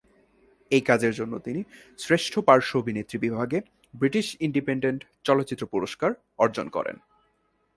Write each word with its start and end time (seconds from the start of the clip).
এই 0.71 0.83
কাজের 0.89 1.13
জন্য 1.15 1.33
তিনি 1.39 1.61
শ্রেষ্ঠ 1.99 2.33
পার্শ্ব 2.47 2.73
অভিনেত্রী 2.81 3.17
বিভাগে 3.25 3.57
ব্রিটিশ 3.93 4.27
ইন্ডিপেন্ডেন্ট 4.47 5.01
চলচ্চিত্র 5.23 5.63
পুরস্কার 5.73 6.11
অর্জন 6.39 6.67
করেন। 6.69 6.95